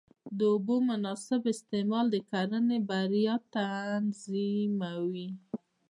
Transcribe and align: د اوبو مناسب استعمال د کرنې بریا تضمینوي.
د 0.37 0.39
اوبو 0.53 0.75
مناسب 0.89 1.41
استعمال 1.53 2.05
د 2.11 2.15
کرنې 2.29 2.77
بریا 2.89 3.35
تضمینوي. 3.53 5.29